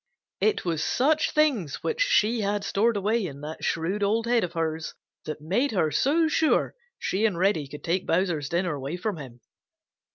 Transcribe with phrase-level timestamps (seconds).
[0.39, 4.53] It was such things which she had stored away in that shrewd old head of
[4.53, 9.17] hers that made her so sure she and Reddy could take Bowser's dinner away from
[9.17, 9.41] him.